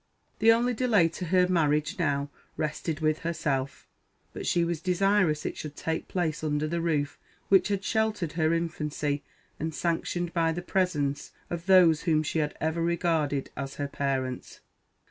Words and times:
The 0.39 0.51
only 0.51 0.73
delay 0.73 1.09
to 1.09 1.25
her 1.25 1.47
marriage 1.47 1.99
now 1.99 2.31
rested 2.57 3.01
with 3.01 3.19
herself; 3.19 3.87
but 4.33 4.47
she 4.47 4.63
was 4.65 4.81
desirous 4.81 5.45
it 5.45 5.55
should 5.57 5.75
take 5.75 6.07
place 6.07 6.43
under 6.43 6.67
the 6.67 6.81
roof 6.81 7.19
which 7.49 7.67
had 7.67 7.83
sheltered 7.85 8.31
her 8.31 8.51
infancy, 8.51 9.21
and 9.59 9.75
sanctioned 9.75 10.33
by 10.33 10.53
the 10.53 10.63
presence 10.63 11.33
of 11.51 11.67
those 11.67 12.01
whom 12.01 12.23
she 12.23 12.39
had 12.39 12.57
ever 12.59 12.81
regarded 12.81 13.51
as 13.55 13.75
her 13.75 13.87
parents. 13.87 14.61